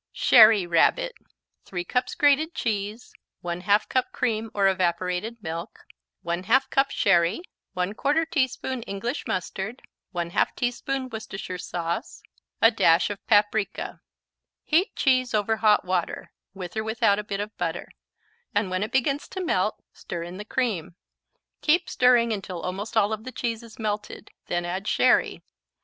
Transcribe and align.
Sherry 0.13 0.65
Rabbit 0.65 1.13
3 1.65 1.83
cups 1.83 2.15
grated 2.15 2.55
cheese 2.55 3.13
1/2 3.43 3.87
cup 3.87 4.11
cream 4.11 4.49
or 4.55 4.67
evaporated 4.67 5.37
milk 5.43 5.85
1/2 6.25 6.67
cup 6.71 6.89
sherry 6.89 7.43
1/4 7.77 8.27
teaspoon 8.31 8.81
English 8.89 9.27
mustard 9.27 9.83
1/2 10.15 10.55
teaspoon 10.55 11.07
Worcestershire 11.07 11.59
sauce 11.59 12.23
A 12.63 12.71
dash 12.71 13.11
of 13.11 13.23
paprika 13.27 14.01
Heat 14.63 14.95
cheese 14.95 15.35
over 15.35 15.57
hot 15.57 15.85
water, 15.85 16.31
with 16.55 16.75
or 16.75 16.83
without 16.83 17.19
a 17.19 17.23
bit 17.23 17.39
of 17.39 17.55
butter, 17.59 17.87
and 18.55 18.71
when 18.71 18.81
it 18.81 18.91
begins 18.91 19.27
to 19.27 19.45
melt, 19.45 19.83
stir 19.93 20.23
in 20.23 20.37
the 20.37 20.43
cream. 20.45 20.95
Keep 21.61 21.87
stirring 21.87 22.33
until 22.33 22.63
almost 22.63 22.97
all 22.97 23.13
of 23.13 23.23
the 23.23 23.31
cheese 23.31 23.61
is 23.61 23.77
melted, 23.77 24.31
then 24.47 24.65
add 24.65 24.87
sherry. 24.87 25.43